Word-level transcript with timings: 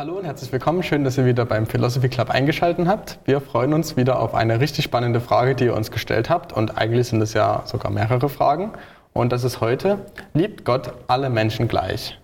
Hallo 0.00 0.16
und 0.16 0.24
herzlich 0.24 0.52
willkommen. 0.52 0.84
Schön, 0.84 1.02
dass 1.02 1.18
ihr 1.18 1.26
wieder 1.26 1.44
beim 1.44 1.66
Philosophy 1.66 2.08
Club 2.08 2.30
eingeschaltet 2.30 2.86
habt. 2.86 3.18
Wir 3.24 3.40
freuen 3.40 3.72
uns 3.72 3.96
wieder 3.96 4.20
auf 4.20 4.32
eine 4.32 4.60
richtig 4.60 4.84
spannende 4.84 5.20
Frage, 5.20 5.56
die 5.56 5.64
ihr 5.64 5.74
uns 5.74 5.90
gestellt 5.90 6.30
habt. 6.30 6.52
Und 6.52 6.78
eigentlich 6.78 7.08
sind 7.08 7.20
es 7.20 7.32
ja 7.32 7.64
sogar 7.64 7.90
mehrere 7.90 8.28
Fragen. 8.28 8.70
Und 9.12 9.32
das 9.32 9.42
ist 9.42 9.60
heute, 9.60 9.98
liebt 10.34 10.64
Gott 10.64 10.92
alle 11.08 11.30
Menschen 11.30 11.66
gleich? 11.66 12.16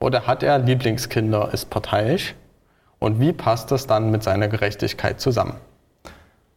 Oder 0.00 0.26
hat 0.26 0.42
er 0.42 0.58
Lieblingskinder, 0.58 1.54
ist 1.54 1.70
parteiisch? 1.70 2.34
Und 2.98 3.20
wie 3.20 3.32
passt 3.32 3.70
das 3.70 3.86
dann 3.86 4.10
mit 4.10 4.24
seiner 4.24 4.48
Gerechtigkeit 4.48 5.20
zusammen? 5.20 5.54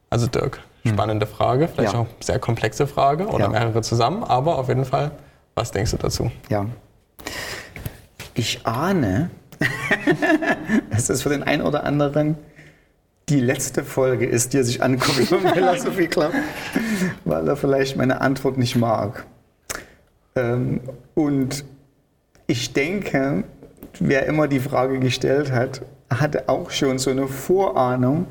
Also 0.09 0.25
Dirk, 0.25 0.59
hm. 0.81 0.93
spannende 0.93 1.27
Frage, 1.27 1.67
vielleicht 1.67 1.93
ja. 1.93 1.99
auch 1.99 2.07
sehr 2.19 2.39
komplexe 2.39 2.87
Frage 2.87 3.27
oder 3.27 3.43
ja. 3.45 3.49
mehrere 3.49 3.83
zusammen, 3.83 4.23
aber 4.23 4.57
auf 4.57 4.69
jeden 4.69 4.85
Fall, 4.85 5.11
was 5.53 5.69
denkst 5.69 5.91
du 5.91 5.97
dazu? 5.97 6.31
Ja. 6.49 6.65
Ich 8.33 8.65
ahne, 8.65 9.29
dass 10.91 11.07
das 11.07 11.21
für 11.21 11.29
den 11.29 11.43
einen 11.43 11.63
oder 11.63 11.83
anderen 11.83 12.37
die 13.29 13.39
letzte 13.39 13.83
Folge 13.83 14.25
ist, 14.25 14.53
die 14.53 14.57
er 14.57 14.63
sich 14.63 14.83
anguckt 14.83 15.27
vom 15.27 15.41
Philosophie 15.41 16.07
Club, 16.07 16.33
weil 17.23 17.47
er 17.47 17.55
vielleicht 17.55 17.95
meine 17.95 18.21
Antwort 18.21 18.57
nicht 18.57 18.75
mag. 18.75 19.25
Ähm, 20.35 20.81
und 21.15 21.63
ich 22.47 22.73
denke, 22.73 23.45
wer 23.99 24.25
immer 24.25 24.47
die 24.47 24.59
Frage 24.59 24.99
gestellt 24.99 25.51
hat, 25.51 25.81
hatte 26.09 26.49
auch 26.49 26.69
schon 26.71 26.99
so 26.99 27.11
eine 27.11 27.27
Vorahnung, 27.27 28.27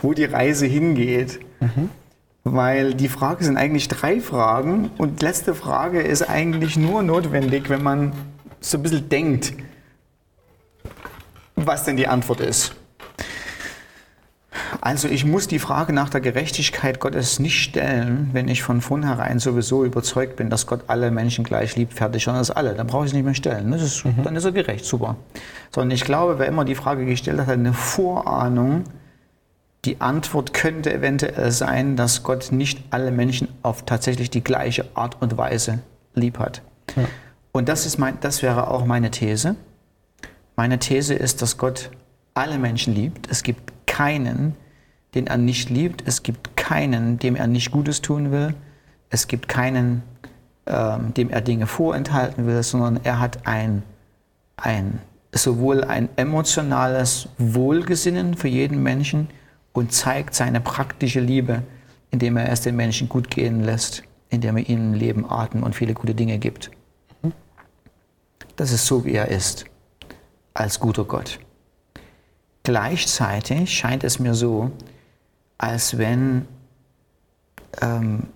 wo 0.00 0.12
die 0.12 0.24
Reise 0.24 0.66
hingeht. 0.66 1.40
Mhm. 1.60 1.90
Weil 2.44 2.94
die 2.94 3.08
Frage 3.08 3.42
sind 3.42 3.56
eigentlich 3.56 3.88
drei 3.88 4.20
Fragen 4.20 4.92
und 4.98 5.20
die 5.20 5.24
letzte 5.24 5.54
Frage 5.54 6.00
ist 6.00 6.22
eigentlich 6.22 6.76
nur 6.76 7.02
notwendig, 7.02 7.68
wenn 7.68 7.82
man 7.82 8.12
so 8.60 8.78
ein 8.78 8.82
bisschen 8.84 9.08
denkt, 9.08 9.52
was 11.56 11.84
denn 11.84 11.96
die 11.96 12.06
Antwort 12.06 12.40
ist. 12.40 12.74
Also 14.80 15.08
ich 15.08 15.24
muss 15.24 15.48
die 15.48 15.58
Frage 15.58 15.92
nach 15.92 16.08
der 16.08 16.20
Gerechtigkeit 16.20 17.00
Gottes 17.00 17.38
nicht 17.38 17.62
stellen, 17.62 18.30
wenn 18.32 18.48
ich 18.48 18.62
von 18.62 18.80
vornherein 18.80 19.38
sowieso 19.38 19.84
überzeugt 19.84 20.36
bin, 20.36 20.50
dass 20.50 20.66
Gott 20.66 20.84
alle 20.86 21.10
Menschen 21.10 21.44
gleich 21.44 21.76
liebt, 21.76 21.94
fertig, 21.94 22.24
sondern 22.24 22.40
das 22.40 22.50
alle. 22.50 22.74
Dann 22.74 22.86
brauche 22.86 23.04
ich 23.04 23.10
es 23.10 23.14
nicht 23.14 23.24
mehr 23.24 23.34
stellen. 23.34 23.72
Ist, 23.72 24.04
mhm. 24.04 24.22
Dann 24.22 24.36
ist 24.36 24.44
er 24.44 24.52
gerecht, 24.52 24.84
super. 24.84 25.16
Sondern 25.74 25.94
ich 25.94 26.04
glaube, 26.04 26.38
wer 26.38 26.46
immer 26.46 26.64
die 26.64 26.74
Frage 26.74 27.04
gestellt 27.04 27.38
hat, 27.38 27.46
hat 27.46 27.54
eine 27.54 27.72
Vorahnung. 27.72 28.84
Die 29.84 30.00
Antwort 30.00 30.52
könnte 30.52 30.92
eventuell 30.92 31.50
sein, 31.52 31.96
dass 31.96 32.22
Gott 32.22 32.50
nicht 32.50 32.82
alle 32.90 33.10
Menschen 33.10 33.48
auf 33.62 33.84
tatsächlich 33.84 34.30
die 34.30 34.42
gleiche 34.42 34.86
Art 34.94 35.20
und 35.20 35.36
Weise 35.36 35.80
lieb 36.14 36.38
hat. 36.38 36.62
Ja. 36.96 37.04
Und 37.52 37.68
das, 37.68 37.86
ist 37.86 37.98
mein, 37.98 38.18
das 38.20 38.42
wäre 38.42 38.70
auch 38.70 38.84
meine 38.84 39.10
These. 39.10 39.56
Meine 40.56 40.78
These 40.78 41.12
ist, 41.12 41.42
dass 41.42 41.58
Gott 41.58 41.90
alle 42.32 42.58
Menschen 42.58 42.94
liebt. 42.94 43.30
Es 43.30 43.42
gibt 43.42 43.86
keinen, 43.86 44.56
den 45.14 45.26
er 45.26 45.36
nicht 45.36 45.68
liebt. 45.68 46.02
Es 46.06 46.22
gibt 46.22 46.56
keinen, 46.56 47.18
dem 47.18 47.36
er 47.36 47.46
nicht 47.46 47.70
Gutes 47.70 48.00
tun 48.00 48.32
will. 48.32 48.54
Es 49.10 49.28
gibt 49.28 49.48
keinen, 49.48 50.02
ähm, 50.66 51.12
dem 51.12 51.28
er 51.28 51.42
Dinge 51.42 51.66
vorenthalten 51.66 52.46
will, 52.46 52.62
sondern 52.62 53.00
er 53.04 53.20
hat 53.20 53.46
ein, 53.46 53.82
ein, 54.56 54.98
sowohl 55.30 55.84
ein 55.84 56.08
emotionales 56.16 57.28
Wohlgesinnen 57.36 58.34
für 58.34 58.48
jeden 58.48 58.82
Menschen 58.82 59.28
und 59.74 59.92
zeigt 59.92 60.34
seine 60.34 60.62
praktische 60.62 61.20
Liebe, 61.20 61.64
indem 62.10 62.38
er 62.38 62.50
es 62.50 62.62
den 62.62 62.76
Menschen 62.76 63.10
gut 63.10 63.30
gehen 63.30 63.62
lässt, 63.62 64.04
indem 64.30 64.56
er 64.56 64.66
ihnen 64.66 64.94
Leben, 64.94 65.30
Atem 65.30 65.62
und 65.62 65.74
viele 65.74 65.92
gute 65.92 66.14
Dinge 66.14 66.38
gibt. 66.38 66.70
Das 68.56 68.72
ist 68.72 68.86
so, 68.86 69.04
wie 69.04 69.12
er 69.12 69.28
ist 69.28 69.66
als 70.58 70.80
guter 70.80 71.04
Gott. 71.04 71.38
Gleichzeitig 72.62 73.76
scheint 73.76 74.04
es 74.04 74.18
mir 74.18 74.34
so, 74.34 74.72
als 75.58 75.98
wenn 75.98 76.46
ähm, 77.80 78.28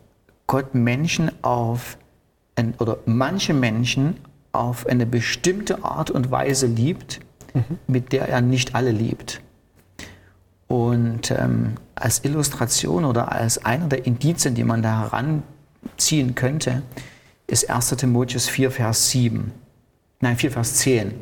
Gott 0.46 0.74
Menschen 0.74 1.30
auf 1.42 1.98
ein, 2.56 2.74
oder 2.78 2.98
manche 3.06 3.54
Menschen 3.54 4.18
auf 4.52 4.86
eine 4.86 5.06
bestimmte 5.06 5.84
Art 5.84 6.10
und 6.10 6.30
Weise 6.30 6.66
liebt, 6.66 7.20
mhm. 7.54 7.78
mit 7.86 8.12
der 8.12 8.28
er 8.28 8.40
nicht 8.40 8.74
alle 8.74 8.90
liebt. 8.90 9.40
Und 10.66 11.32
ähm, 11.32 11.74
als 11.96 12.24
Illustration 12.24 13.04
oder 13.04 13.32
als 13.32 13.64
einer 13.64 13.88
der 13.88 14.06
Indizien, 14.06 14.54
die 14.54 14.64
man 14.64 14.82
da 14.82 15.00
heranziehen 15.00 16.34
könnte, 16.36 16.82
ist 17.48 17.68
1. 17.68 17.90
Timotheus 17.96 18.48
4, 18.48 18.70
Vers 18.70 19.10
7. 19.10 19.50
Nein, 20.20 20.36
4, 20.36 20.52
Vers 20.52 20.74
10. 20.76 21.14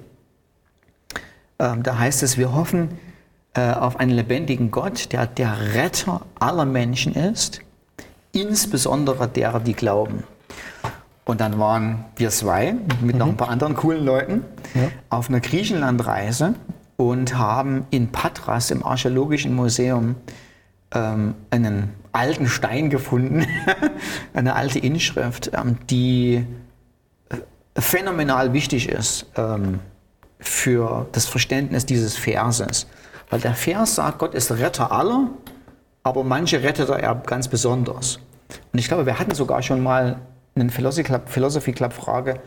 Ähm, 1.59 1.83
da 1.83 1.99
heißt 1.99 2.23
es, 2.23 2.39
wir 2.39 2.53
hoffen 2.55 2.91
äh, 3.55 3.73
auf 3.73 3.99
einen 3.99 4.13
lebendigen 4.13 4.71
Gott, 4.71 5.13
der 5.13 5.27
der 5.27 5.75
Retter 5.75 6.23
aller 6.39 6.65
Menschen 6.65 7.15
ist, 7.15 7.61
insbesondere 8.33 9.29
derer, 9.29 9.61
die 9.61 9.75
glauben. 9.75 10.25
Und 11.25 11.41
dann 11.41 11.59
waren 11.59 12.05
wir 12.17 12.31
zwei 12.31 12.75
mit 13.03 13.15
mhm. 13.15 13.19
noch 13.19 13.29
ein 13.29 13.37
paar 13.37 13.51
anderen 13.51 13.75
coolen 13.75 14.05
Leuten 14.05 14.45
ja. 14.75 14.89
auf 15.11 15.29
einer 15.29 15.41
Griechenlandreise 15.41 16.55
und 16.97 17.37
haben 17.37 17.87
in 17.91 18.11
Patras 18.13 18.71
im 18.71 18.85
Archäologischen 18.85 19.55
Museum 19.55 20.15
ähm, 20.95 21.35
einen 21.51 21.91
alten 22.13 22.49
Stein 22.49 22.91
gefunden, 22.91 23.47
eine 24.35 24.55
alte 24.55 24.79
Inschrift, 24.79 25.51
ähm, 25.55 25.77
die 25.91 26.47
äh, 27.29 27.37
phänomenal 27.81 28.53
wichtig 28.53 28.89
ist. 28.89 29.27
Ähm, 29.37 29.81
für 30.38 31.06
das 31.12 31.26
Verständnis 31.26 31.87
dieses 31.87 32.16
Verses. 32.16 32.87
Weil 33.31 33.41
der 33.41 33.54
Vers 33.54 33.97
sagt, 33.97 34.19
Gott 34.19 34.34
ist 34.34 34.50
Retter 34.53 34.91
aller, 34.93 35.28
aber 36.03 36.25
manche 36.25 36.62
rettet 36.62 36.88
er 36.88 37.15
ganz 37.15 37.49
besonders. 37.49 38.19
Und 38.72 38.78
ich 38.78 38.88
glaube, 38.88 39.06
wir 39.06 39.19
hatten 39.19 39.34
sogar 39.34 39.62
schon 39.62 39.82
mal 39.82 40.21
eine 40.54 40.71
Philosophy 40.71 41.04
Club, 41.04 41.28
Philosophy 41.28 41.72
Club 41.72 41.93
Frage, 41.93 42.41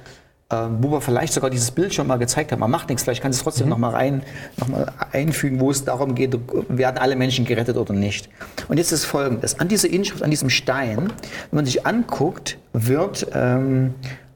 äh, 0.50 0.56
wo 0.80 0.92
wir 0.92 1.02
vielleicht 1.02 1.34
sogar 1.34 1.50
dieses 1.50 1.72
Bild 1.72 1.94
schon 1.94 2.08
mal 2.08 2.18
gezeigt 2.18 2.52
haben. 2.52 2.60
Man 2.60 2.72
macht 2.72 2.90
nichts, 2.90 3.04
vielleicht 3.04 3.22
kann 3.22 3.32
es 3.32 3.42
trotzdem 3.42 3.68
mhm. 3.68 3.72
nochmal 3.72 3.92
rein, 3.92 4.24
nochmal 4.58 4.92
einfügen, 5.12 5.60
wo 5.60 5.72
es 5.72 5.86
darum 5.86 6.16
geht, 6.16 6.38
werden 6.68 6.98
alle 6.98 7.16
Menschen 7.16 7.46
gerettet 7.46 7.78
oder 7.78 7.94
nicht. 7.94 8.30
Und 8.68 8.78
jetzt 8.78 8.92
ist 8.92 9.06
folgendes, 9.06 9.60
an 9.60 9.68
dieser 9.68 9.90
Inschrift, 9.90 10.24
an 10.24 10.30
diesem 10.30 10.50
Stein, 10.50 10.98
wenn 10.98 11.56
man 11.56 11.66
sich 11.66 11.86
anguckt, 11.86 12.58
wird 12.74 13.28
ähm, 13.34 13.94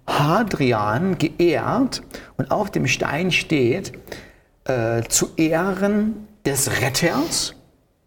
Hadrian 0.07 1.17
geehrt 1.17 2.03
und 2.37 2.51
auf 2.51 2.71
dem 2.71 2.87
Stein 2.87 3.31
steht, 3.31 3.93
äh, 4.65 5.03
zu 5.07 5.29
Ehren 5.35 6.27
des 6.45 6.81
Retters, 6.81 7.55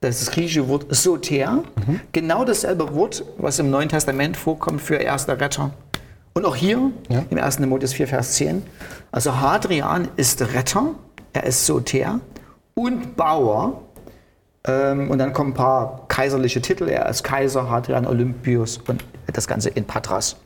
das 0.00 0.16
ist 0.16 0.28
das 0.28 0.34
griechische 0.34 0.68
Wort 0.68 0.86
Soter, 0.94 1.64
mhm. 1.86 2.00
genau 2.12 2.44
dasselbe 2.44 2.94
Wort, 2.94 3.24
was 3.38 3.58
im 3.58 3.70
Neuen 3.70 3.88
Testament 3.88 4.36
vorkommt 4.36 4.80
für 4.80 4.96
erster 4.96 5.40
Retter. 5.40 5.72
Und 6.34 6.46
auch 6.46 6.54
hier 6.54 6.92
ja. 7.08 7.24
im 7.30 7.38
1. 7.38 7.56
Timotheus 7.56 7.94
4, 7.94 8.06
Vers 8.06 8.34
10. 8.34 8.62
Also 9.10 9.40
Hadrian 9.40 10.08
ist 10.16 10.40
Retter, 10.54 10.94
er 11.32 11.44
ist 11.44 11.66
Soter 11.66 12.20
und 12.74 13.16
Bauer. 13.16 13.82
Ähm, 14.64 15.10
und 15.10 15.18
dann 15.18 15.32
kommen 15.32 15.50
ein 15.50 15.54
paar 15.54 16.04
kaiserliche 16.08 16.60
Titel. 16.60 16.88
Er 16.88 17.08
ist 17.08 17.24
Kaiser, 17.24 17.68
Hadrian 17.68 18.06
Olympius 18.06 18.78
und 18.86 19.04
das 19.32 19.48
Ganze 19.48 19.70
in 19.70 19.84
Patras. 19.84 20.36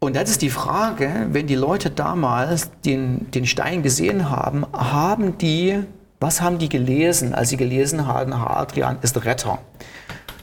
Und 0.00 0.14
das 0.14 0.30
ist 0.30 0.42
die 0.42 0.50
Frage, 0.50 1.26
wenn 1.32 1.46
die 1.48 1.56
Leute 1.56 1.90
damals 1.90 2.70
den, 2.84 3.30
den 3.32 3.46
Stein 3.46 3.82
gesehen 3.82 4.30
haben, 4.30 4.64
haben 4.72 5.38
die, 5.38 5.80
was 6.20 6.40
haben 6.40 6.58
die 6.58 6.68
gelesen, 6.68 7.34
als 7.34 7.48
sie 7.48 7.56
gelesen 7.56 8.06
haben, 8.06 8.40
Hadrian 8.40 8.98
ist 9.02 9.24
Retter? 9.24 9.58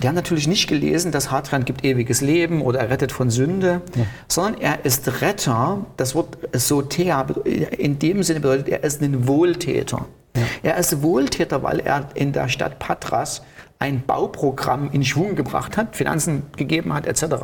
Die 0.01 0.07
haben 0.09 0.15
natürlich 0.15 0.47
nicht 0.47 0.67
gelesen, 0.67 1.13
dass 1.13 1.31
Hadrian 1.31 1.63
gibt 1.63 1.85
ewiges 1.85 2.19
Leben 2.19 2.61
oder 2.61 2.79
er 2.79 2.89
rettet 2.89 3.13
von 3.13 3.29
Sünde, 3.29 3.81
ja. 3.95 4.05
sondern 4.27 4.59
er 4.59 4.83
ist 4.83 5.21
Retter. 5.21 5.85
Das 5.95 6.15
Wort 6.15 6.37
Soter 6.51 7.25
in 7.45 7.97
dem 7.99 8.23
Sinne 8.23 8.41
bedeutet, 8.41 8.67
er 8.67 8.83
ist 8.83 9.01
ein 9.01 9.25
Wohltäter. 9.25 10.05
Ja. 10.35 10.41
Er 10.63 10.77
ist 10.77 11.01
Wohltäter, 11.01 11.63
weil 11.63 11.79
er 11.79 12.09
in 12.13 12.33
der 12.33 12.49
Stadt 12.49 12.77
Patras 12.77 13.41
ein 13.79 14.03
Bauprogramm 14.05 14.89
in 14.91 15.03
Schwung 15.03 15.35
gebracht 15.35 15.77
hat, 15.77 15.95
Finanzen 15.95 16.43
gegeben 16.55 16.93
hat 16.93 17.05
etc., 17.05 17.35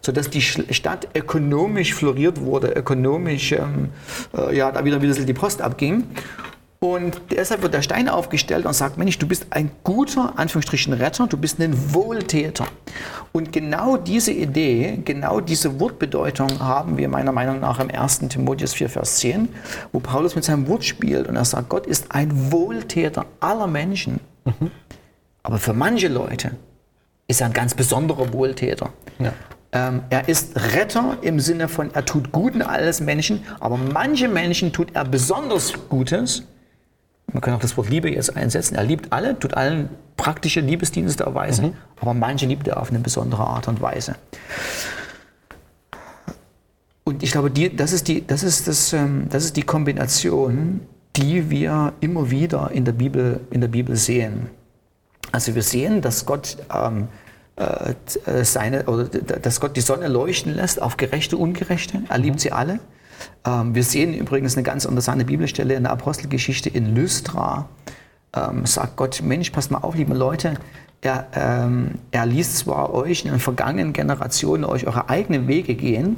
sodass 0.00 0.30
die 0.30 0.42
Stadt 0.42 1.08
ökonomisch 1.14 1.94
floriert 1.94 2.40
wurde, 2.40 2.68
ökonomisch 2.72 3.52
ähm, 3.52 3.90
äh, 4.36 4.56
ja, 4.56 4.72
da 4.72 4.84
wieder 4.84 4.96
ein 4.96 5.02
bisschen 5.02 5.26
die 5.26 5.32
Post 5.32 5.62
abging. 5.62 6.04
Und 6.82 7.20
deshalb 7.30 7.60
wird 7.60 7.74
der 7.74 7.82
Stein 7.82 8.08
aufgestellt 8.08 8.64
und 8.64 8.72
sagt, 8.72 8.96
Mensch, 8.96 9.18
du 9.18 9.28
bist 9.28 9.48
ein 9.50 9.70
guter, 9.84 10.38
Anführungsstrichen, 10.38 10.94
Retter, 10.94 11.26
du 11.26 11.36
bist 11.36 11.60
ein 11.60 11.92
Wohltäter. 11.92 12.66
Und 13.32 13.52
genau 13.52 13.98
diese 13.98 14.32
Idee, 14.32 14.98
genau 15.04 15.40
diese 15.40 15.78
Wortbedeutung 15.78 16.58
haben 16.58 16.96
wir 16.96 17.10
meiner 17.10 17.32
Meinung 17.32 17.60
nach 17.60 17.80
im 17.80 17.90
1. 17.90 18.20
Timotheus 18.30 18.72
4, 18.72 18.88
Vers 18.88 19.18
10, 19.18 19.50
wo 19.92 20.00
Paulus 20.00 20.34
mit 20.34 20.44
seinem 20.44 20.68
Wort 20.68 20.82
spielt 20.84 21.28
und 21.28 21.36
er 21.36 21.44
sagt, 21.44 21.68
Gott 21.68 21.86
ist 21.86 22.12
ein 22.12 22.50
Wohltäter 22.50 23.26
aller 23.40 23.66
Menschen. 23.66 24.20
Mhm. 24.46 24.70
Aber 25.42 25.58
für 25.58 25.72
manche 25.72 26.08
Leute 26.08 26.52
ist 27.28 27.40
er 27.40 27.46
ein 27.46 27.52
ganz 27.52 27.74
besonderer 27.74 28.32
Wohltäter. 28.32 28.92
Ja. 29.18 29.32
Ähm, 29.72 30.02
er 30.10 30.28
ist 30.28 30.56
Retter 30.74 31.18
im 31.22 31.38
Sinne 31.38 31.68
von, 31.68 31.94
er 31.94 32.04
tut 32.04 32.32
Guten 32.32 32.60
alles 32.60 33.00
Menschen, 33.00 33.44
aber 33.60 33.76
manche 33.76 34.28
Menschen 34.28 34.72
tut 34.72 34.94
er 34.94 35.04
besonders 35.04 35.72
Gutes, 35.88 36.42
man 37.32 37.40
kann 37.40 37.54
auch 37.54 37.60
das 37.60 37.76
Wort 37.76 37.88
Liebe 37.88 38.10
jetzt 38.10 38.36
einsetzen. 38.36 38.74
Er 38.74 38.82
liebt 38.82 39.12
alle, 39.12 39.38
tut 39.38 39.54
allen 39.54 39.88
praktische 40.16 40.60
Liebesdienste 40.60 41.24
erweisen, 41.24 41.66
mhm. 41.66 41.74
aber 42.00 42.14
manche 42.14 42.46
liebt 42.46 42.66
er 42.66 42.80
auf 42.80 42.90
eine 42.90 42.98
besondere 42.98 43.44
Art 43.44 43.68
und 43.68 43.80
Weise. 43.80 44.16
Und 47.04 47.22
ich 47.22 47.32
glaube, 47.32 47.50
die, 47.50 47.74
das, 47.74 47.92
ist 47.92 48.08
die, 48.08 48.26
das, 48.26 48.42
ist 48.42 48.68
das, 48.68 48.92
ähm, 48.92 49.26
das 49.30 49.44
ist 49.44 49.56
die 49.56 49.62
Kombination, 49.62 50.80
die 51.16 51.50
wir 51.50 51.92
immer 52.00 52.30
wieder 52.30 52.70
in 52.72 52.84
der 52.84 52.92
Bibel, 52.92 53.40
in 53.50 53.60
der 53.60 53.68
Bibel 53.68 53.96
sehen. 53.96 54.50
Also 55.32 55.54
wir 55.54 55.62
sehen, 55.62 56.00
dass 56.00 56.26
Gott 56.26 56.56
ähm, 56.74 57.08
äh, 57.56 58.44
seine, 58.44 58.84
oder 58.84 59.04
dass 59.04 59.60
Gott 59.60 59.76
die 59.76 59.80
Sonne 59.80 60.08
leuchten 60.08 60.54
lässt 60.54 60.80
auf 60.80 60.96
Gerechte 60.96 61.36
und 61.36 61.50
Ungerechte. 61.50 62.02
Er 62.08 62.18
liebt 62.18 62.36
mhm. 62.36 62.40
sie 62.40 62.52
alle. 62.52 62.80
Ähm, 63.44 63.74
wir 63.74 63.84
sehen 63.84 64.14
übrigens 64.14 64.56
eine 64.56 64.62
ganz 64.62 64.84
interessante 64.84 65.24
Bibelstelle 65.24 65.74
in 65.74 65.84
der 65.84 65.92
Apostelgeschichte 65.92 66.68
in 66.70 66.94
Lystra. 66.94 67.68
Ähm, 68.34 68.64
sagt 68.66 68.96
Gott, 68.96 69.22
Mensch, 69.22 69.50
passt 69.50 69.70
mal 69.70 69.78
auf, 69.78 69.94
liebe 69.94 70.14
Leute, 70.14 70.54
er, 71.02 71.26
ähm, 71.34 71.92
er 72.10 72.26
ließ 72.26 72.56
zwar 72.56 72.92
euch 72.92 73.24
in 73.24 73.30
den 73.30 73.40
vergangenen 73.40 73.92
Generationen 73.92 74.64
euch 74.64 74.86
eure 74.86 75.08
eigenen 75.08 75.48
Wege 75.48 75.74
gehen, 75.74 76.16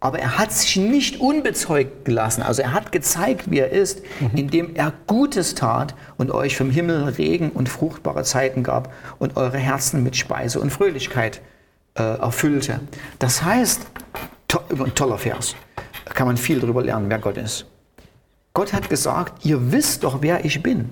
aber 0.00 0.18
er 0.18 0.38
hat 0.38 0.52
sich 0.52 0.76
nicht 0.76 1.20
unbezeugt 1.20 2.04
gelassen. 2.04 2.42
Also 2.42 2.62
er 2.62 2.72
hat 2.72 2.92
gezeigt, 2.92 3.50
wie 3.50 3.58
er 3.58 3.70
ist, 3.70 4.02
mhm. 4.20 4.30
indem 4.34 4.74
er 4.74 4.92
Gutes 5.06 5.54
tat 5.54 5.94
und 6.18 6.30
euch 6.30 6.56
vom 6.56 6.70
Himmel 6.70 7.04
Regen 7.04 7.50
und 7.50 7.68
fruchtbare 7.68 8.22
Zeiten 8.22 8.62
gab 8.62 8.92
und 9.18 9.36
eure 9.36 9.58
Herzen 9.58 10.02
mit 10.02 10.16
Speise 10.16 10.60
und 10.60 10.70
Fröhlichkeit 10.70 11.40
äh, 11.94 12.02
erfüllte. 12.02 12.80
Das 13.18 13.42
heißt, 13.42 13.86
to 14.48 14.60
ein 14.70 14.94
toller 14.94 15.18
Vers, 15.18 15.56
da 16.04 16.12
kann 16.12 16.26
man 16.26 16.36
viel 16.36 16.60
darüber 16.60 16.82
lernen, 16.82 17.08
wer 17.08 17.18
Gott 17.18 17.38
ist. 17.38 17.66
Gott 18.52 18.72
hat 18.72 18.88
gesagt, 18.88 19.44
ihr 19.44 19.72
wisst 19.72 20.04
doch, 20.04 20.22
wer 20.22 20.44
ich 20.44 20.62
bin. 20.62 20.90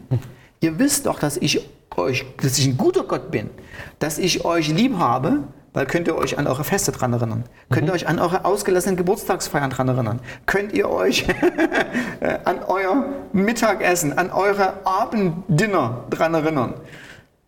Ihr 0.61 0.79
wisst 0.79 1.06
doch, 1.06 1.19
dass 1.19 1.37
ich 1.37 1.67
euch, 1.97 2.25
dass 2.39 2.59
ich 2.59 2.67
ein 2.67 2.77
guter 2.77 3.05
Gott 3.05 3.31
bin, 3.31 3.51
dass 3.99 4.19
ich 4.19 4.45
euch 4.45 4.69
lieb 4.69 4.99
habe, 4.99 5.45
weil 5.75 5.87
könnt 5.87 6.06
ihr 6.06 6.17
euch 6.17 6.38
an 6.38 6.47
eure 6.47 6.65
Feste 6.65 6.93
dran 6.93 7.12
erinnern? 7.12 7.44
Könnt 7.71 7.88
ihr 7.88 7.91
mhm. 7.91 7.97
euch 7.97 8.09
an 8.09 8.19
eure 8.19 8.44
ausgelassenen 8.44 8.97
Geburtstagsfeiern 8.97 9.71
dran 9.71 9.88
erinnern? 9.88 10.21
Könnt 10.47 10.73
ihr 10.73 10.88
euch 10.88 11.26
an 12.44 12.61
euer 12.67 13.05
Mittagessen, 13.32 14.17
an 14.17 14.31
eure 14.31 14.75
Abenddinner 14.85 16.05
dran 16.11 16.32
erinnern? 16.32 16.75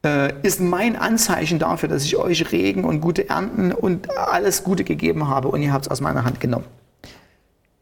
Äh, 0.05 0.34
ist 0.43 0.61
mein 0.61 0.96
Anzeichen 0.96 1.58
dafür, 1.61 1.88
dass 1.88 2.05
ich 2.05 2.17
euch 2.17 2.52
Regen 2.52 2.84
und 2.84 3.00
gute 3.00 3.28
Ernten 3.28 3.73
und 3.73 4.17
alles 4.19 4.64
Gute 4.64 4.82
gegeben 4.84 5.29
habe 5.29 5.49
und 5.49 5.62
ihr 5.62 5.72
habt 5.72 5.87
es 5.87 5.90
aus 5.90 6.00
meiner 6.00 6.25
Hand 6.25 6.40
genommen. 6.40 6.67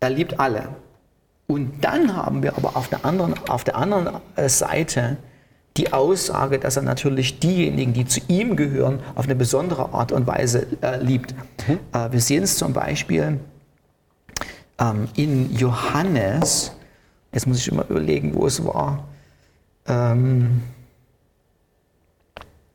Er 0.01 0.11
liebt 0.11 0.39
alle. 0.39 0.69
Und 1.47 1.83
dann 1.83 2.17
haben 2.17 2.43
wir 2.43 2.57
aber 2.57 2.77
auf 2.77 2.89
der 2.89 3.05
anderen, 3.05 3.35
auf 3.49 3.65
der 3.65 3.77
anderen 3.77 4.09
äh, 4.37 4.49
Seite 4.49 5.17
die 5.77 5.93
Aussage, 5.93 6.59
dass 6.59 6.77
er 6.77 6.83
natürlich 6.83 7.41
diejenigen, 7.41 7.93
die 7.93 8.07
zu 8.07 8.21
ihm 8.29 8.57
gehören, 8.57 9.01
auf 9.17 9.25
eine 9.25 9.35
besondere 9.35 9.93
Art 9.93 10.13
und 10.13 10.27
Weise 10.27 10.67
äh, 10.83 11.03
liebt. 11.03 11.35
Mhm. 11.67 11.81
Äh, 11.93 12.13
wir 12.13 12.21
sehen 12.21 12.45
es 12.45 12.57
zum 12.57 12.73
Beispiel 12.73 13.41
ähm, 14.79 15.09
in 15.17 15.55
Johannes, 15.57 16.73
jetzt 17.33 17.47
muss 17.47 17.59
ich 17.59 17.69
immer 17.69 17.89
überlegen, 17.89 18.35
wo 18.35 18.47
es 18.47 18.65
war, 18.65 19.09
ähm, 19.87 20.63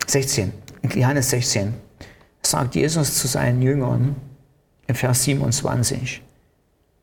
16, 0.05 0.51
in 0.81 0.89
Johannes 0.89 1.29
16, 1.29 1.73
sagt 2.41 2.75
Jesus 2.75 3.15
zu 3.15 3.27
seinen 3.27 3.61
Jüngern 3.61 4.15
im 4.87 4.95
Vers 4.95 5.23
27, 5.23 6.21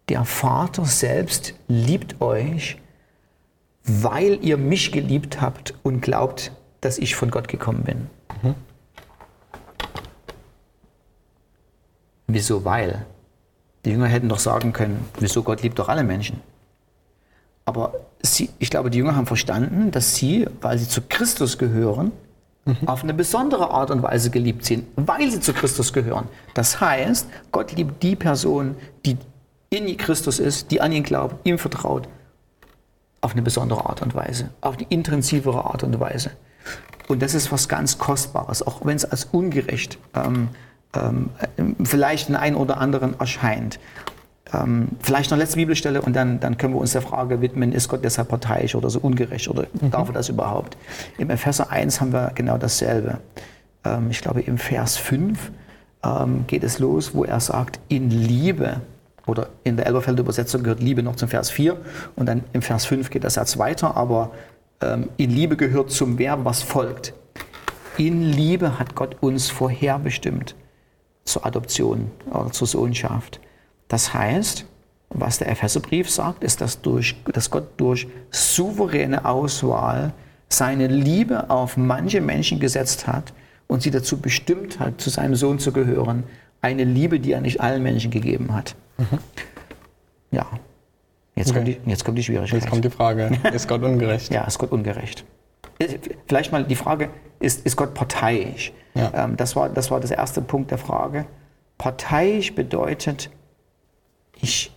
der 0.08 0.24
Vater 0.24 0.84
selbst 0.84 1.54
liebt 1.68 2.20
euch, 2.20 2.76
weil 3.86 4.38
ihr 4.42 4.56
mich 4.56 4.92
geliebt 4.92 5.40
habt 5.40 5.74
und 5.82 6.00
glaubt, 6.00 6.52
dass 6.80 6.98
ich 6.98 7.14
von 7.14 7.30
Gott 7.30 7.48
gekommen 7.48 7.82
bin. 7.84 8.10
Mhm. 8.42 8.54
Wieso? 12.26 12.64
Weil. 12.64 13.06
Die 13.84 13.90
Jünger 13.90 14.06
hätten 14.06 14.28
doch 14.28 14.40
sagen 14.40 14.72
können, 14.72 15.08
wieso 15.20 15.44
Gott 15.44 15.62
liebt 15.62 15.78
doch 15.78 15.88
alle 15.88 16.02
Menschen. 16.02 16.40
Aber 17.64 17.94
sie, 18.20 18.50
ich 18.58 18.70
glaube, 18.70 18.90
die 18.90 18.98
Jünger 18.98 19.14
haben 19.14 19.26
verstanden, 19.26 19.90
dass 19.92 20.16
sie, 20.16 20.48
weil 20.60 20.78
sie 20.78 20.88
zu 20.88 21.02
Christus 21.02 21.56
gehören, 21.56 22.10
mhm. 22.64 22.76
auf 22.86 23.04
eine 23.04 23.14
besondere 23.14 23.70
Art 23.70 23.92
und 23.92 24.02
Weise 24.02 24.30
geliebt 24.30 24.64
sind, 24.64 24.86
weil 24.96 25.30
sie 25.30 25.40
zu 25.40 25.52
Christus 25.52 25.92
gehören. 25.92 26.26
Das 26.54 26.80
heißt, 26.80 27.28
Gott 27.52 27.72
liebt 27.72 28.02
die 28.02 28.16
Person, 28.16 28.74
die 29.04 29.16
in 29.70 29.96
Christus 29.96 30.38
ist, 30.38 30.70
die 30.70 30.80
an 30.80 30.92
ihn 30.92 31.02
glaubt, 31.02 31.46
ihm 31.46 31.58
vertraut, 31.58 32.08
auf 33.20 33.32
eine 33.32 33.42
besondere 33.42 33.86
Art 33.86 34.02
und 34.02 34.14
Weise, 34.14 34.50
auf 34.60 34.76
eine 34.76 34.86
intensivere 34.88 35.64
Art 35.64 35.82
und 35.82 35.98
Weise. 35.98 36.30
Und 37.08 37.22
das 37.22 37.34
ist 37.34 37.52
was 37.52 37.68
ganz 37.68 37.98
Kostbares, 37.98 38.66
auch 38.66 38.84
wenn 38.84 38.96
es 38.96 39.04
als 39.04 39.24
ungerecht 39.26 39.98
ähm, 40.14 40.48
ähm, 40.94 41.30
vielleicht 41.84 42.28
den 42.28 42.36
einen 42.36 42.56
oder 42.56 42.78
anderen 42.78 43.18
erscheint. 43.18 43.78
Ähm, 44.52 44.88
vielleicht 45.00 45.30
noch 45.30 45.38
letzte 45.38 45.56
Bibelstelle 45.56 46.00
und 46.02 46.14
dann, 46.14 46.38
dann 46.38 46.56
können 46.56 46.74
wir 46.74 46.80
uns 46.80 46.92
der 46.92 47.02
Frage 47.02 47.40
widmen, 47.40 47.72
ist 47.72 47.88
Gott 47.88 48.04
deshalb 48.04 48.28
parteiisch 48.28 48.74
oder 48.74 48.90
so 48.90 49.00
ungerecht 49.00 49.48
oder 49.48 49.66
mhm. 49.80 49.90
darf 49.90 50.08
er 50.08 50.14
das 50.14 50.28
überhaupt? 50.28 50.76
Im 51.18 51.30
Epheser 51.30 51.70
1 51.70 52.00
haben 52.00 52.12
wir 52.12 52.30
genau 52.34 52.56
dasselbe. 52.56 53.18
Ähm, 53.84 54.08
ich 54.10 54.20
glaube, 54.20 54.42
im 54.42 54.58
Vers 54.58 54.96
5 54.96 55.50
ähm, 56.04 56.44
geht 56.46 56.62
es 56.62 56.78
los, 56.78 57.14
wo 57.14 57.24
er 57.24 57.40
sagt, 57.40 57.80
in 57.88 58.10
Liebe 58.10 58.80
oder 59.26 59.48
in 59.64 59.76
der 59.76 59.86
Elberfelder 59.86 60.20
Übersetzung 60.20 60.62
gehört 60.62 60.80
Liebe 60.80 61.02
noch 61.02 61.16
zum 61.16 61.28
Vers 61.28 61.50
4 61.50 61.76
und 62.14 62.26
dann 62.26 62.44
im 62.52 62.62
Vers 62.62 62.86
5 62.86 63.10
geht 63.10 63.24
der 63.24 63.30
Satz 63.30 63.58
weiter, 63.58 63.96
aber 63.96 64.30
ähm, 64.80 65.10
in 65.16 65.30
Liebe 65.30 65.56
gehört 65.56 65.90
zum 65.90 66.18
Verb, 66.18 66.40
was 66.44 66.62
folgt. 66.62 67.12
In 67.98 68.22
Liebe 68.22 68.78
hat 68.78 68.94
Gott 68.94 69.16
uns 69.20 69.50
vorherbestimmt 69.50 70.54
zur 71.24 71.44
Adoption 71.44 72.10
oder 72.30 72.52
zur 72.52 72.66
Sohnschaft. 72.66 73.40
Das 73.88 74.14
heißt, 74.14 74.66
was 75.10 75.38
der 75.38 75.50
Epheserbrief 75.50 76.10
sagt, 76.10 76.44
ist, 76.44 76.60
dass, 76.60 76.82
durch, 76.82 77.16
dass 77.32 77.50
Gott 77.50 77.68
durch 77.78 78.06
souveräne 78.30 79.24
Auswahl 79.24 80.12
seine 80.48 80.86
Liebe 80.88 81.50
auf 81.50 81.76
manche 81.76 82.20
Menschen 82.20 82.60
gesetzt 82.60 83.06
hat 83.06 83.32
und 83.66 83.82
sie 83.82 83.90
dazu 83.90 84.18
bestimmt 84.18 84.78
hat, 84.78 85.00
zu 85.00 85.10
seinem 85.10 85.34
Sohn 85.34 85.58
zu 85.58 85.72
gehören. 85.72 86.24
Eine 86.66 86.82
Liebe, 86.82 87.20
die 87.20 87.30
er 87.30 87.40
nicht 87.40 87.60
allen 87.60 87.80
Menschen 87.84 88.10
gegeben 88.10 88.52
hat. 88.52 88.74
Mhm. 88.98 89.18
Ja. 90.32 90.46
Jetzt, 91.36 91.50
okay. 91.50 91.58
kommt 91.58 91.68
die, 91.68 91.90
jetzt 91.90 92.04
kommt 92.04 92.18
die 92.18 92.24
Schwierigkeit. 92.24 92.60
Jetzt 92.60 92.68
kommt 92.68 92.84
die 92.84 92.90
Frage, 92.90 93.30
ist 93.52 93.68
Gott 93.68 93.84
ungerecht? 93.84 94.32
ja, 94.32 94.42
ist 94.44 94.58
Gott 94.58 94.72
ungerecht. 94.72 95.24
Vielleicht 96.26 96.50
mal 96.50 96.64
die 96.64 96.74
Frage, 96.74 97.10
ist, 97.38 97.64
ist 97.64 97.76
Gott 97.76 97.94
parteiisch? 97.94 98.72
Ja. 98.94 99.12
Ähm, 99.14 99.36
das, 99.36 99.54
war, 99.54 99.68
das 99.68 99.92
war 99.92 100.00
das 100.00 100.10
erste 100.10 100.42
Punkt 100.42 100.72
der 100.72 100.78
Frage. 100.78 101.26
Parteiisch 101.78 102.52
bedeutet, 102.56 103.30
ich, 104.40 104.72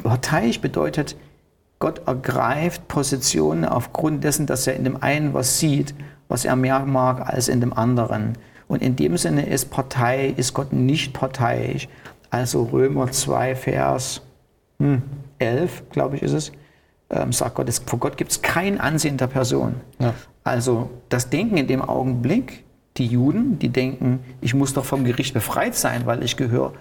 parteiisch 0.00 0.60
bedeutet, 0.60 1.16
Gott 1.80 2.06
ergreift 2.06 2.86
Positionen 2.86 3.64
aufgrund 3.64 4.22
dessen, 4.22 4.46
dass 4.46 4.68
er 4.68 4.76
in 4.76 4.84
dem 4.84 5.02
einen 5.02 5.34
was 5.34 5.58
sieht, 5.58 5.92
was 6.28 6.44
er 6.44 6.54
mehr 6.54 6.86
mag 6.86 7.28
als 7.28 7.48
in 7.48 7.60
dem 7.60 7.72
anderen. 7.72 8.38
Und 8.72 8.80
in 8.80 8.96
dem 8.96 9.18
Sinne 9.18 9.44
ist 9.44 9.70
Partei, 9.70 10.32
ist 10.34 10.54
Gott 10.54 10.72
nicht 10.72 11.12
parteiisch, 11.12 11.88
also 12.30 12.62
Römer 12.62 13.12
2, 13.12 13.54
Vers 13.54 14.22
hm, 14.78 15.02
11, 15.38 15.90
glaube 15.90 16.16
ich, 16.16 16.22
ist 16.22 16.32
es, 16.32 16.52
ähm, 17.10 17.34
sagt 17.34 17.56
Gott, 17.56 17.68
es, 17.68 17.80
vor 17.80 17.98
Gott 17.98 18.16
gibt 18.16 18.30
es 18.30 18.40
kein 18.40 18.80
Ansehen 18.80 19.18
der 19.18 19.26
Person. 19.26 19.74
Ja. 19.98 20.14
Also 20.42 20.88
das 21.10 21.28
Denken 21.28 21.58
in 21.58 21.66
dem 21.66 21.82
Augenblick, 21.82 22.64
die 22.96 23.04
Juden, 23.08 23.58
die 23.58 23.68
denken, 23.68 24.20
ich 24.40 24.54
muss 24.54 24.72
doch 24.72 24.86
vom 24.86 25.04
Gericht 25.04 25.34
befreit 25.34 25.74
sein, 25.74 26.06
weil 26.06 26.22
ich 26.22 26.38
gehöre, 26.38 26.72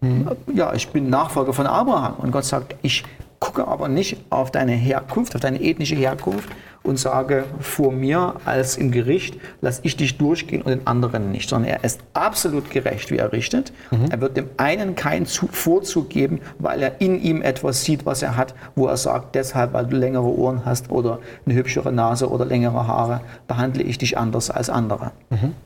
mhm. 0.00 0.30
ja, 0.54 0.72
ich 0.72 0.88
bin 0.88 1.10
Nachfolger 1.10 1.52
von 1.52 1.66
Abraham. 1.66 2.14
Und 2.14 2.30
Gott 2.30 2.46
sagt, 2.46 2.74
ich 2.80 3.04
gucke 3.42 3.66
aber 3.66 3.88
nicht 3.88 4.18
auf 4.30 4.52
deine 4.52 4.70
Herkunft, 4.70 5.34
auf 5.34 5.40
deine 5.40 5.60
ethnische 5.60 5.96
Herkunft 5.96 6.48
und 6.84 6.96
sage 6.96 7.42
vor 7.58 7.90
mir 7.90 8.36
als 8.44 8.76
im 8.76 8.92
Gericht, 8.92 9.36
lass 9.60 9.80
ich 9.82 9.96
dich 9.96 10.16
durchgehen 10.16 10.62
und 10.62 10.70
den 10.70 10.86
anderen 10.86 11.32
nicht, 11.32 11.48
sondern 11.48 11.72
er 11.72 11.82
ist 11.82 12.00
absolut 12.12 12.70
gerecht, 12.70 13.10
wie 13.10 13.16
er 13.16 13.32
richtet. 13.32 13.72
Mhm. 13.90 14.04
Er 14.10 14.20
wird 14.20 14.36
dem 14.36 14.48
einen 14.58 14.94
keinen 14.94 15.26
Vorzug 15.26 16.08
geben, 16.08 16.40
weil 16.60 16.84
er 16.84 17.00
in 17.00 17.20
ihm 17.20 17.42
etwas 17.42 17.82
sieht, 17.82 18.06
was 18.06 18.22
er 18.22 18.36
hat, 18.36 18.54
wo 18.76 18.86
er 18.86 18.96
sagt, 18.96 19.34
deshalb, 19.34 19.72
weil 19.72 19.86
du 19.86 19.96
längere 19.96 20.22
Ohren 20.22 20.64
hast 20.64 20.92
oder 20.92 21.18
eine 21.44 21.56
hübschere 21.56 21.90
Nase 21.90 22.30
oder 22.30 22.44
längere 22.44 22.86
Haare, 22.86 23.22
behandle 23.48 23.82
ich 23.82 23.98
dich 23.98 24.18
anders 24.18 24.50
als 24.50 24.70
andere. 24.70 25.10
Mhm. 25.30 25.56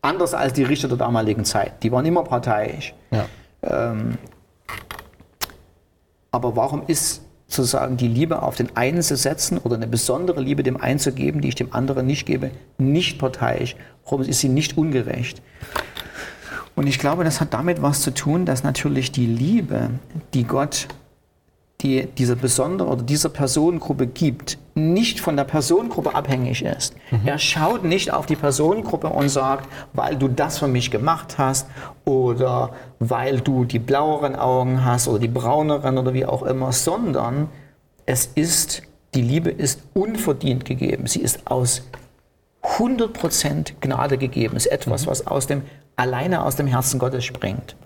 Anders 0.00 0.32
als 0.32 0.54
die 0.54 0.64
Richter 0.64 0.88
der 0.88 0.96
damaligen 0.96 1.44
Zeit. 1.44 1.82
Die 1.82 1.92
waren 1.92 2.06
immer 2.06 2.24
parteiisch. 2.24 2.94
Ja. 3.10 3.26
Ähm, 3.62 4.16
aber 6.30 6.56
warum 6.56 6.82
ist 6.86 7.22
sozusagen 7.46 7.96
die 7.96 8.08
Liebe 8.08 8.42
auf 8.42 8.56
den 8.56 8.76
einen 8.76 9.02
zu 9.02 9.16
setzen 9.16 9.58
oder 9.58 9.76
eine 9.76 9.86
besondere 9.86 10.40
Liebe 10.40 10.62
dem 10.62 10.76
einen 10.76 10.98
zu 10.98 11.12
geben, 11.12 11.40
die 11.40 11.48
ich 11.48 11.54
dem 11.54 11.72
anderen 11.72 12.06
nicht 12.06 12.26
gebe, 12.26 12.50
nicht 12.76 13.18
parteiisch. 13.18 13.74
Warum 14.04 14.22
ist 14.22 14.40
sie 14.40 14.50
nicht 14.50 14.76
ungerecht? 14.76 15.40
Und 16.76 16.86
ich 16.86 16.98
glaube, 16.98 17.24
das 17.24 17.40
hat 17.40 17.54
damit 17.54 17.80
was 17.80 18.02
zu 18.02 18.12
tun, 18.12 18.44
dass 18.44 18.62
natürlich 18.62 19.10
die 19.12 19.26
Liebe, 19.26 19.90
die 20.34 20.44
Gott 20.44 20.88
die 21.80 22.06
dieser 22.06 22.34
besonderen 22.34 22.90
oder 22.90 23.02
dieser 23.02 23.28
Personengruppe 23.28 24.06
gibt, 24.06 24.58
nicht 24.78 25.20
von 25.20 25.36
der 25.36 25.44
Personengruppe 25.44 26.14
abhängig 26.14 26.64
ist. 26.64 26.94
Mhm. 27.10 27.20
Er 27.26 27.38
schaut 27.38 27.84
nicht 27.84 28.12
auf 28.12 28.26
die 28.26 28.36
Personengruppe 28.36 29.08
und 29.08 29.28
sagt, 29.28 29.68
weil 29.92 30.16
du 30.16 30.28
das 30.28 30.58
für 30.58 30.68
mich 30.68 30.90
gemacht 30.90 31.38
hast 31.38 31.68
oder 32.04 32.70
weil 32.98 33.40
du 33.40 33.64
die 33.64 33.78
blaueren 33.78 34.36
Augen 34.36 34.84
hast 34.84 35.08
oder 35.08 35.18
die 35.18 35.28
brauneren 35.28 35.98
oder 35.98 36.14
wie 36.14 36.24
auch 36.24 36.42
immer, 36.42 36.72
sondern 36.72 37.48
es 38.06 38.26
ist, 38.34 38.82
die 39.14 39.22
Liebe 39.22 39.50
ist 39.50 39.82
unverdient 39.94 40.64
gegeben. 40.64 41.06
Sie 41.06 41.20
ist 41.20 41.50
aus 41.50 41.82
100% 42.62 43.74
Gnade 43.80 44.18
gegeben. 44.18 44.56
Es 44.56 44.66
ist 44.66 44.72
etwas, 44.72 45.04
mhm. 45.04 45.10
was 45.10 45.26
aus 45.26 45.46
dem, 45.46 45.62
alleine 45.96 46.44
aus 46.44 46.56
dem 46.56 46.66
Herzen 46.66 46.98
Gottes 46.98 47.24
springt. 47.24 47.76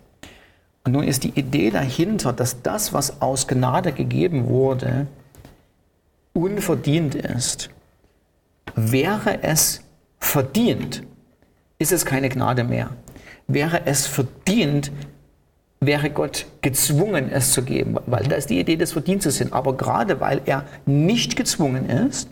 Und 0.85 0.91
nun 0.91 1.03
ist 1.03 1.23
die 1.23 1.39
Idee 1.39 1.69
dahinter, 1.71 2.33
dass 2.33 2.61
das, 2.61 2.93
was 2.93 3.21
aus 3.21 3.47
Gnade 3.47 3.93
gegeben 3.93 4.47
wurde, 4.47 5.07
unverdient 6.33 7.15
ist. 7.15 7.69
Wäre 8.75 9.43
es 9.43 9.81
verdient, 10.19 11.03
ist 11.77 11.91
es 11.91 12.05
keine 12.05 12.29
Gnade 12.29 12.63
mehr. 12.63 12.89
Wäre 13.47 13.85
es 13.85 14.07
verdient, 14.07 14.91
wäre 15.79 16.09
Gott 16.09 16.45
gezwungen, 16.61 17.29
es 17.29 17.51
zu 17.51 17.61
geben, 17.61 17.97
weil 18.05 18.23
das 18.23 18.47
die 18.47 18.59
Idee 18.59 18.77
des 18.77 18.93
Verdienstes 18.93 19.37
sind. 19.37 19.53
Aber 19.53 19.75
gerade 19.75 20.19
weil 20.19 20.41
er 20.45 20.65
nicht 20.85 21.35
gezwungen 21.35 21.89
ist, 21.89 22.29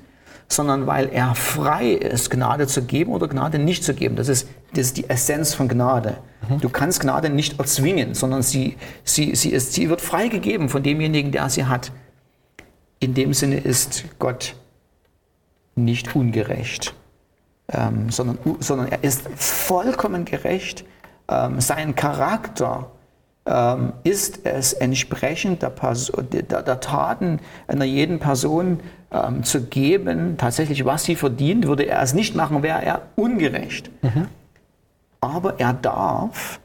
sondern 0.47 0.85
weil 0.87 1.09
er 1.11 1.35
frei 1.35 1.91
ist, 1.91 2.29
Gnade 2.29 2.67
zu 2.67 2.83
geben 2.83 3.11
oder 3.13 3.27
Gnade 3.27 3.57
nicht 3.57 3.83
zu 3.83 3.93
geben. 3.93 4.15
Das 4.15 4.27
ist, 4.27 4.47
das 4.71 4.87
ist 4.87 4.97
die 4.97 5.09
Essenz 5.09 5.53
von 5.53 5.67
Gnade. 5.67 6.17
Mhm. 6.49 6.59
Du 6.59 6.69
kannst 6.69 6.99
Gnade 6.99 7.29
nicht 7.29 7.59
erzwingen, 7.59 8.13
sondern 8.15 8.41
sie, 8.41 8.77
sie, 9.03 9.35
sie, 9.35 9.51
ist, 9.51 9.73
sie 9.73 9.89
wird 9.89 10.01
freigegeben 10.01 10.69
von 10.69 10.83
demjenigen, 10.83 11.31
der 11.31 11.49
sie 11.49 11.65
hat. 11.65 11.91
In 13.01 13.15
dem 13.15 13.33
Sinne 13.33 13.57
ist 13.57 14.05
Gott 14.19 14.55
nicht 15.75 16.15
ungerecht, 16.15 16.93
ähm, 17.67 18.11
sondern, 18.11 18.37
sondern 18.59 18.89
er 18.89 19.03
ist 19.03 19.27
vollkommen 19.35 20.23
gerecht. 20.23 20.85
Ähm, 21.27 21.59
sein 21.59 21.95
Charakter 21.95 22.91
ähm, 23.47 23.93
ist 24.03 24.45
es 24.45 24.73
entsprechend 24.73 25.63
der, 25.63 25.71
Person, 25.71 26.27
der, 26.31 26.61
der, 26.61 26.79
Taten 26.79 27.39
einer 27.67 27.85
jeden 27.85 28.19
Person 28.19 28.81
ähm, 29.11 29.43
zu 29.43 29.63
geben, 29.63 30.37
tatsächlich 30.37 30.85
was 30.85 31.03
sie 31.03 31.15
verdient, 31.15 31.65
würde 31.65 31.87
er 31.87 32.03
es 32.03 32.13
nicht 32.13 32.35
machen, 32.35 32.61
wäre 32.61 32.85
er 32.85 33.01
ungerecht. 33.15 33.89
Mhm. 34.03 34.27
Aber 35.21 35.59
er 35.59 35.73
darf, 35.73 36.59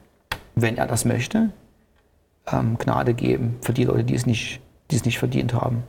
wenn 0.53 0.77
er 0.77 0.85
das 0.85 1.03
möchte, 1.03 1.49
ähm, 2.51 2.77
Gnade 2.77 3.15
geben 3.15 3.57
für 3.61 3.73
die 3.73 3.85
Leute, 3.85 4.03
die 4.03 4.15
es 4.15 4.27
nicht, 4.27 4.61
die 4.91 4.97
es 4.97 5.05
nicht 5.05 5.17
verdient 5.17 5.55
haben. 5.55 5.83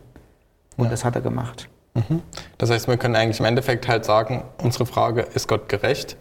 Und 0.78 0.87
ja. 0.87 0.90
das 0.90 1.04
hat 1.04 1.14
er 1.14 1.20
gemacht. 1.20 1.68
Mhm. 1.94 2.23
Das 2.56 2.70
heißt, 2.70 2.88
wir 2.88 2.97
können 2.97 3.16
eigentlich 3.16 3.40
im 3.40 3.47
Endeffekt 3.47 3.87
halt 3.88 4.04
sagen, 4.04 4.44
unsere 4.62 4.87
Frage, 4.87 5.23
ist 5.35 5.49
Gott 5.49 5.68
gerecht? 5.68 6.16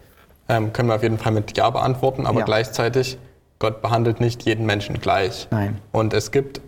Ähm, 0.48 0.72
können 0.72 0.88
wir 0.88 0.96
auf 0.96 1.02
jeden 1.02 1.18
Fall 1.18 1.32
mit 1.32 1.56
Ja 1.56 1.70
beantworten, 1.70 2.26
aber 2.26 2.40
ja. 2.40 2.44
gleichzeitig 2.44 3.18
Gott 3.58 3.82
behandelt 3.82 4.20
nicht 4.20 4.42
jeden 4.44 4.66
Menschen 4.66 5.00
gleich. 5.00 5.48
Nein. 5.50 5.78
Und 5.92 6.14
es 6.14 6.30
gibt 6.30 6.60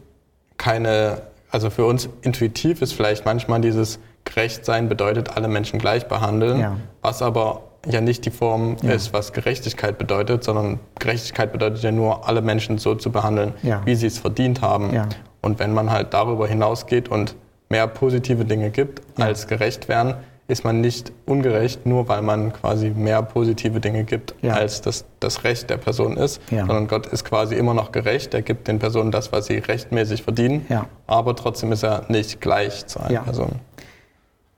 keine, 0.56 1.22
also 1.50 1.70
für 1.70 1.84
uns 1.84 2.08
intuitiv 2.22 2.82
ist 2.82 2.92
vielleicht 2.92 3.24
manchmal 3.24 3.60
dieses 3.60 3.98
Gerechtsein 4.24 4.88
bedeutet, 4.88 5.36
alle 5.36 5.48
Menschen 5.48 5.78
gleich 5.78 6.06
behandeln, 6.06 6.60
ja. 6.60 6.76
was 7.00 7.22
aber 7.22 7.62
ja 7.90 8.00
nicht 8.00 8.26
die 8.26 8.30
Form 8.30 8.76
ja. 8.82 8.92
ist, 8.92 9.14
was 9.14 9.32
Gerechtigkeit 9.32 9.96
bedeutet, 9.96 10.44
sondern 10.44 10.80
Gerechtigkeit 10.98 11.52
bedeutet 11.52 11.82
ja 11.82 11.90
nur, 11.90 12.28
alle 12.28 12.42
Menschen 12.42 12.76
so 12.76 12.94
zu 12.94 13.10
behandeln, 13.10 13.54
ja. 13.62 13.80
wie 13.86 13.94
sie 13.94 14.06
es 14.06 14.18
verdient 14.18 14.60
haben. 14.60 14.92
Und 15.40 15.58
wenn 15.58 15.72
man 15.72 15.90
halt 15.90 16.12
darüber 16.12 16.46
hinausgeht 16.46 17.08
und 17.08 17.34
mehr 17.70 17.86
positive 17.86 18.44
Dinge 18.44 18.70
gibt, 18.70 19.00
als 19.18 19.46
gerecht 19.46 19.88
werden, 19.88 20.16
ist 20.48 20.64
man 20.64 20.80
nicht 20.80 21.12
ungerecht, 21.26 21.86
nur 21.86 22.08
weil 22.08 22.22
man 22.22 22.52
quasi 22.52 22.90
mehr 22.90 23.22
positive 23.22 23.80
Dinge 23.80 24.02
gibt, 24.02 24.34
ja. 24.42 24.54
als 24.54 24.82
das, 24.82 25.04
das 25.20 25.44
Recht 25.44 25.70
der 25.70 25.76
Person 25.76 26.16
ist, 26.16 26.42
ja. 26.50 26.66
sondern 26.66 26.88
Gott 26.88 27.06
ist 27.06 27.24
quasi 27.24 27.54
immer 27.54 27.72
noch 27.72 27.92
gerecht. 27.92 28.34
Er 28.34 28.42
gibt 28.42 28.66
den 28.66 28.80
Personen 28.80 29.12
das, 29.12 29.30
was 29.30 29.46
sie 29.46 29.58
rechtmäßig 29.58 30.24
verdienen, 30.24 30.66
ja. 30.68 30.86
aber 31.06 31.36
trotzdem 31.36 31.70
ist 31.70 31.84
er 31.84 32.04
nicht 32.08 32.40
gleich 32.40 32.86
zu 32.86 32.98
einer 33.00 33.20
Person. 33.20 33.60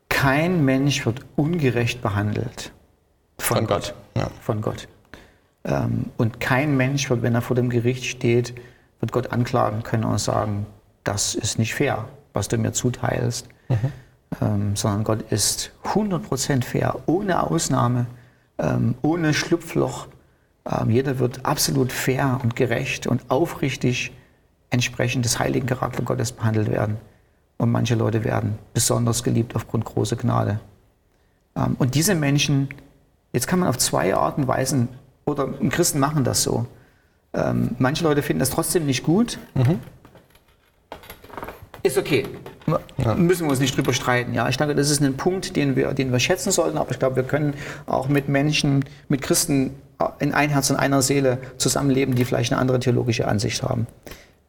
Kein 0.09 0.65
Mensch 0.65 1.05
wird 1.05 1.21
ungerecht 1.37 2.01
behandelt 2.01 2.73
von, 3.39 3.59
von 3.59 3.67
Gott. 3.67 3.95
Gott. 4.15 4.31
Von 4.41 4.61
Gott. 4.63 4.89
Ähm, 5.65 6.07
und 6.17 6.41
kein 6.41 6.77
Mensch 6.77 7.11
wird, 7.11 7.23
wenn 7.23 7.35
er 7.35 7.43
vor 7.43 7.57
dem 7.57 7.69
Gericht 7.69 8.05
steht, 8.05 8.55
wird 9.01 9.13
Gott 9.13 9.33
anklagen 9.33 9.83
können 9.83 10.05
und 10.05 10.19
sagen, 10.19 10.67
das 11.05 11.35
ist 11.35 11.59
nicht 11.59 11.75
fair, 11.75 12.07
was 12.33 12.49
du 12.49 12.59
mir 12.59 12.73
zuteilst. 12.73 13.49
Mhm 13.69 13.93
ähm, 14.41 14.77
sondern 14.77 15.05
Gott 15.05 15.23
ist 15.31 15.73
100% 15.85 16.65
fair, 16.65 17.01
ohne 17.07 17.43
Ausnahme, 17.43 18.07
ähm, 18.59 18.95
ohne 19.03 19.35
Schlupfloch. 19.35 20.09
Ähm, 20.65 20.91
jeder 20.91 21.19
wird 21.19 21.45
absolut 21.45 21.93
fair 21.93 22.41
und 22.43 22.57
gerecht 22.57 23.07
und 23.07 23.31
aufrichtig 23.31 24.13
entsprechend 24.71 25.25
des 25.25 25.39
heiligen 25.39 25.67
Charakter 25.67 26.03
Gottes 26.03 26.33
behandelt 26.33 26.71
werden. 26.71 26.97
Und 27.59 27.71
manche 27.71 27.95
Leute 27.95 28.25
werden 28.25 28.59
besonders 28.73 29.23
geliebt 29.23 29.55
aufgrund 29.55 29.85
großer 29.85 30.17
Gnade. 30.17 30.61
Ähm, 31.57 31.77
und 31.79 31.95
diese 31.95 32.15
Menschen, 32.15 32.69
jetzt 33.33 33.47
kann 33.47 33.61
man 33.61 33.69
auf 33.69 33.79
zwei 33.79 34.15
Arten 34.15 34.47
weisen, 34.49 34.89
oder 35.25 35.47
Christen 35.69 36.01
machen 36.01 36.25
das 36.25 36.43
so. 36.43 36.67
Ähm, 37.33 37.77
manche 37.79 38.03
Leute 38.03 38.23
finden 38.23 38.41
das 38.41 38.51
trotzdem 38.51 38.87
nicht 38.87 39.05
gut. 39.05 39.39
Mhm. 39.55 39.79
Ist 41.83 41.99
okay. 41.99 42.27
Ja. 42.99 43.15
Müssen 43.15 43.47
wir 43.47 43.51
uns 43.51 43.61
nicht 43.61 43.77
drüber 43.77 43.93
streiten. 43.93 44.35
Ja, 44.35 44.49
ich 44.49 44.57
denke, 44.57 44.75
das 44.75 44.89
ist 44.89 45.03
ein 45.03 45.17
Punkt, 45.17 45.57
den 45.57 45.75
wir, 45.75 45.93
den 45.95 46.13
wir 46.13 46.21
schätzen 46.21 46.53
sollten. 46.53 46.79
Aber 46.79 46.91
ich 46.93 46.99
glaube, 46.99 47.17
wir 47.17 47.25
können 47.25 47.55
auch 47.87 48.09
mit 48.09 48.29
Menschen, 48.29 48.85
mit 49.09 49.23
Christen 49.23 49.75
in 50.19 50.33
ein 50.33 50.51
Herz 50.51 50.71
und 50.71 50.77
einer 50.77 51.03
Seele 51.03 51.39
zusammenleben, 51.59 52.15
die 52.15 52.25
vielleicht 52.25 52.53
eine 52.53 52.61
andere 52.61 52.81
theologische 52.81 53.27
Ansicht 53.27 53.63
haben. 53.63 53.87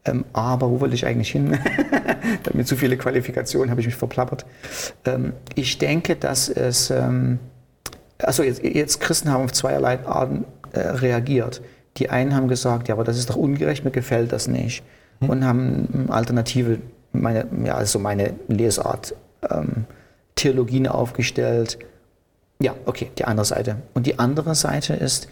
Ähm, 0.06 0.26
aber 0.34 0.70
wo 0.70 0.82
wollte 0.82 0.96
ich 0.96 1.06
eigentlich 1.06 1.32
hin? 1.32 1.58
da 2.44 2.52
mir 2.54 2.66
zu 2.66 2.76
viele 2.76 2.98
Qualifikationen, 2.98 3.70
habe 3.70 3.82
ich 3.82 3.88
mich 3.88 3.96
verplappert. 3.96 4.46
Ähm, 5.06 5.34
ich 5.56 5.78
denke, 5.78 6.16
dass 6.16 6.50
es, 6.50 6.90
ähm, 6.90 7.40
also 8.20 8.44
jetzt, 8.44 8.64
jetzt, 8.64 9.00
Christen 9.00 9.32
haben 9.32 9.46
auf 9.46 9.54
zweierlei 9.54 10.06
Arten 10.06 10.46
äh, 10.74 10.80
reagiert. 10.80 11.62
Die 11.98 12.10
einen 12.10 12.36
haben 12.36 12.48
gesagt, 12.48 12.90
ja, 12.90 12.96
aber 12.96 13.04
das 13.04 13.18
ist 13.18 13.30
doch 13.30 13.36
ungerecht, 13.36 13.86
mir 13.86 13.92
gefällt 13.92 14.32
das 14.32 14.48
nicht. 14.48 14.84
Hm. 15.22 15.30
Und 15.30 15.46
haben 15.46 16.08
Alternative 16.10 16.80
meine, 17.14 17.48
ja, 17.64 17.76
also 17.76 18.00
meine 18.00 18.34
Lesart, 18.48 19.16
ähm, 19.50 19.86
Theologien 20.36 20.88
aufgestellt. 20.88 21.78
Ja, 22.60 22.76
okay, 22.86 23.12
die 23.18 23.26
andere 23.26 23.46
Seite. 23.46 23.78
Und 23.94 24.08
die 24.08 24.20
andere 24.20 24.56
Seite 24.56 24.94
ist, 24.94 25.28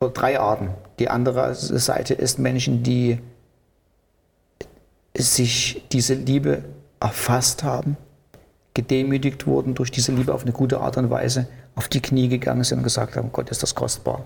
oder 0.00 0.12
drei 0.12 0.38
Arten. 0.38 0.70
Die 0.98 1.08
andere 1.08 1.54
Seite 1.54 2.14
ist 2.14 2.38
Menschen, 2.38 2.82
die 2.82 3.18
sich 5.16 5.84
diese 5.92 6.14
Liebe 6.14 6.64
erfasst 7.00 7.62
haben, 7.62 7.96
gedemütigt 8.74 9.46
wurden 9.46 9.74
durch 9.74 9.90
diese 9.90 10.12
Liebe 10.12 10.34
auf 10.34 10.42
eine 10.42 10.52
gute 10.52 10.80
Art 10.80 10.96
und 10.96 11.10
Weise, 11.10 11.46
auf 11.76 11.88
die 11.88 12.00
Knie 12.00 12.28
gegangen 12.28 12.64
sind 12.64 12.78
und 12.78 12.84
gesagt 12.84 13.16
haben, 13.16 13.30
Gott 13.32 13.50
ist 13.50 13.62
das 13.62 13.74
kostbar. 13.74 14.24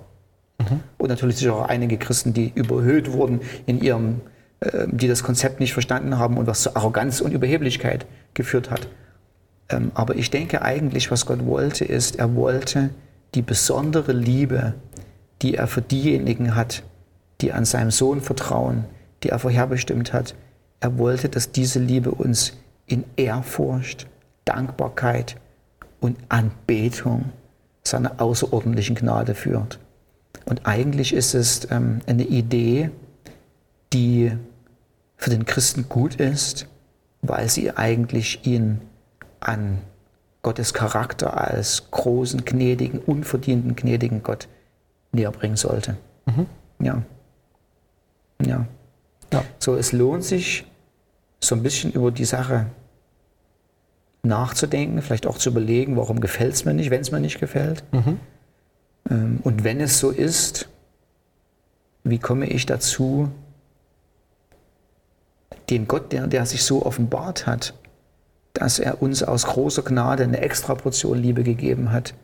Mhm. 0.58 0.80
Und 0.96 1.08
natürlich 1.08 1.36
sind 1.36 1.50
auch 1.50 1.68
einige 1.68 1.98
Christen, 1.98 2.32
die 2.32 2.50
überhöht 2.54 3.12
wurden 3.12 3.40
in 3.66 3.80
ihrem 3.80 4.20
die 4.60 5.08
das 5.08 5.22
Konzept 5.22 5.60
nicht 5.60 5.72
verstanden 5.72 6.18
haben 6.18 6.36
und 6.36 6.46
was 6.46 6.62
zu 6.62 6.74
Arroganz 6.74 7.20
und 7.20 7.32
Überheblichkeit 7.32 8.06
geführt 8.34 8.70
hat. 8.70 8.88
Ähm, 9.68 9.92
aber 9.94 10.16
ich 10.16 10.30
denke 10.30 10.62
eigentlich, 10.62 11.10
was 11.10 11.26
Gott 11.26 11.44
wollte, 11.46 11.84
ist, 11.84 12.16
er 12.16 12.34
wollte 12.34 12.90
die 13.34 13.42
besondere 13.42 14.12
Liebe, 14.12 14.74
die 15.42 15.54
er 15.54 15.66
für 15.66 15.82
diejenigen 15.82 16.56
hat, 16.56 16.82
die 17.40 17.52
an 17.52 17.64
seinem 17.64 17.90
Sohn 17.90 18.20
vertrauen, 18.20 18.84
die 19.22 19.28
er 19.28 19.38
vorherbestimmt 19.38 20.12
hat. 20.12 20.34
Er 20.80 20.98
wollte, 20.98 21.28
dass 21.28 21.52
diese 21.52 21.78
Liebe 21.78 22.10
uns 22.10 22.54
in 22.86 23.04
Ehrfurcht, 23.16 24.06
Dankbarkeit 24.44 25.36
und 26.00 26.16
Anbetung 26.28 27.26
seiner 27.84 28.20
außerordentlichen 28.20 28.96
Gnade 28.96 29.34
führt. 29.34 29.78
Und 30.46 30.66
eigentlich 30.66 31.12
ist 31.12 31.34
es 31.34 31.68
ähm, 31.70 32.00
eine 32.06 32.24
Idee, 32.24 32.90
die 33.92 34.32
für 35.16 35.30
den 35.30 35.46
Christen 35.46 35.88
gut 35.88 36.16
ist, 36.16 36.66
weil 37.22 37.48
sie 37.48 37.76
eigentlich 37.76 38.46
ihn 38.46 38.80
an 39.40 39.78
Gottes 40.42 40.72
Charakter 40.72 41.36
als 41.36 41.90
großen, 41.90 42.44
gnädigen, 42.44 43.00
unverdienten, 43.00 43.74
gnädigen 43.76 44.22
Gott 44.22 44.48
näher 45.12 45.32
bringen 45.32 45.56
sollte. 45.56 45.96
Mhm. 46.26 46.46
Ja. 46.80 47.02
ja. 48.44 48.66
Ja. 49.32 49.44
So, 49.58 49.74
es 49.74 49.92
lohnt 49.92 50.24
sich, 50.24 50.64
so 51.40 51.54
ein 51.54 51.62
bisschen 51.62 51.92
über 51.92 52.10
die 52.10 52.24
Sache 52.24 52.66
nachzudenken, 54.22 55.02
vielleicht 55.02 55.26
auch 55.26 55.38
zu 55.38 55.50
überlegen, 55.50 55.96
warum 55.96 56.20
gefällt 56.20 56.54
es 56.54 56.64
mir 56.64 56.74
nicht, 56.74 56.90
wenn 56.90 57.00
es 57.00 57.10
mir 57.10 57.20
nicht 57.20 57.38
gefällt. 57.38 57.84
Mhm. 57.92 58.20
Ähm, 59.10 59.40
und 59.44 59.64
wenn 59.64 59.80
es 59.80 59.98
so 59.98 60.10
ist, 60.10 60.68
wie 62.04 62.18
komme 62.18 62.46
ich 62.46 62.66
dazu, 62.66 63.30
den 65.70 65.88
Gott, 65.88 66.12
der, 66.12 66.26
der 66.26 66.46
sich 66.46 66.64
so 66.64 66.84
offenbart 66.84 67.46
hat, 67.46 67.74
dass 68.54 68.78
er 68.78 69.02
uns 69.02 69.22
aus 69.22 69.46
großer 69.46 69.82
Gnade 69.82 70.24
eine 70.24 70.40
extra 70.40 70.74
Portion 70.74 71.18
Liebe 71.18 71.42
gegeben 71.42 71.92
hat, 71.92 72.14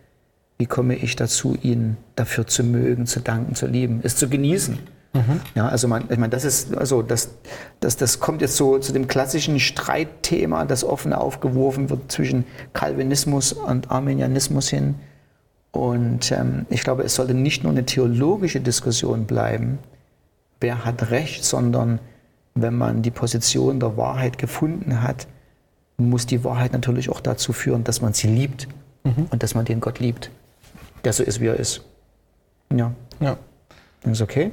wie 0.58 0.66
komme 0.66 0.94
ich 0.94 1.16
dazu, 1.16 1.56
ihn 1.62 1.96
dafür 2.16 2.46
zu 2.46 2.62
mögen, 2.62 3.06
zu 3.06 3.20
danken, 3.20 3.54
zu 3.54 3.66
lieben, 3.66 4.00
es 4.02 4.16
zu 4.16 4.28
genießen? 4.28 4.78
Mhm. 5.12 5.40
Ja, 5.54 5.68
also 5.68 5.88
man, 5.88 6.04
ich 6.10 6.18
meine, 6.18 6.30
das 6.30 6.44
ist, 6.44 6.76
also 6.76 7.02
das, 7.02 7.30
das, 7.80 7.96
das 7.96 8.20
kommt 8.20 8.40
jetzt 8.40 8.56
so 8.56 8.78
zu 8.78 8.92
dem 8.92 9.06
klassischen 9.06 9.60
Streitthema, 9.60 10.64
das 10.64 10.84
offen 10.84 11.12
aufgeworfen 11.12 11.88
wird 11.90 12.10
zwischen 12.10 12.44
Calvinismus 12.72 13.52
und 13.52 13.90
Arminianismus 13.90 14.68
hin. 14.68 14.96
Und 15.70 16.30
ähm, 16.32 16.66
ich 16.70 16.82
glaube, 16.82 17.02
es 17.02 17.14
sollte 17.14 17.34
nicht 17.34 17.62
nur 17.62 17.72
eine 17.72 17.84
theologische 17.84 18.60
Diskussion 18.60 19.26
bleiben, 19.26 19.78
wer 20.60 20.84
hat 20.84 21.10
Recht, 21.10 21.44
sondern 21.44 21.98
wenn 22.54 22.76
man 22.76 23.02
die 23.02 23.10
Position 23.10 23.80
der 23.80 23.96
Wahrheit 23.96 24.38
gefunden 24.38 25.02
hat, 25.02 25.26
muss 25.96 26.26
die 26.26 26.44
Wahrheit 26.44 26.72
natürlich 26.72 27.10
auch 27.10 27.20
dazu 27.20 27.52
führen, 27.52 27.84
dass 27.84 28.00
man 28.00 28.12
sie 28.12 28.28
liebt 28.28 28.68
mhm. 29.04 29.26
und 29.30 29.42
dass 29.42 29.54
man 29.54 29.64
den 29.64 29.80
Gott 29.80 29.98
liebt, 30.00 30.30
der 31.04 31.12
so 31.12 31.22
ist, 31.22 31.40
wie 31.40 31.46
er 31.46 31.56
ist. 31.56 31.82
Ja. 32.72 32.92
ja. 33.20 33.36
Ist 34.04 34.22
okay? 34.22 34.52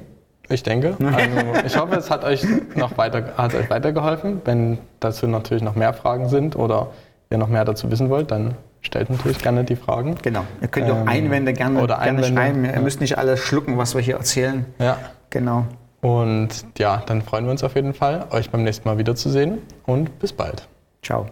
Ich 0.50 0.64
denke. 0.64 0.96
Also 1.02 1.66
ich 1.66 1.78
hoffe, 1.78 1.96
es 1.96 2.10
hat 2.10 2.24
euch 2.24 2.46
noch 2.76 2.98
weiter, 2.98 3.34
hat 3.38 3.54
euch 3.56 3.70
weitergeholfen. 3.70 4.42
Wenn 4.46 4.80
dazu 5.00 5.28
natürlich 5.28 5.64
noch 5.64 5.76
mehr 5.76 5.94
Fragen 5.94 6.30
sind 6.30 6.56
oder 6.56 6.92
ihr 7.30 7.38
noch 7.38 7.48
mehr 7.48 7.66
dazu 7.66 7.90
wissen 7.90 8.10
wollt, 8.10 8.32
dann 8.32 8.56
stellt 8.82 9.10
natürlich 9.10 9.40
gerne 9.40 9.64
die 9.64 9.76
Fragen. 9.76 10.16
Genau. 10.22 10.44
Ihr 10.62 10.68
könnt 10.68 10.90
ähm, 10.90 10.96
auch 10.96 11.08
Einwände 11.08 11.54
gerne, 11.54 11.82
oder 11.82 11.98
gerne 11.98 12.18
Einwände, 12.20 12.28
schreiben. 12.28 12.66
Ihr 12.66 12.74
ja. 12.74 12.82
müsst 12.82 13.00
nicht 13.00 13.18
alles 13.18 13.40
schlucken, 13.40 13.78
was 13.78 13.96
wir 13.96 14.02
hier 14.02 14.16
erzählen. 14.16 14.66
Ja. 14.80 14.98
Genau. 15.30 15.66
Und 16.02 16.50
ja, 16.78 17.04
dann 17.06 17.22
freuen 17.22 17.46
wir 17.46 17.52
uns 17.52 17.64
auf 17.64 17.76
jeden 17.76 17.94
Fall, 17.94 18.28
euch 18.32 18.50
beim 18.50 18.64
nächsten 18.64 18.88
Mal 18.88 18.98
wiederzusehen 18.98 19.60
und 19.86 20.20
bis 20.20 20.34
bald. 20.34 20.68
Ciao. 21.04 21.28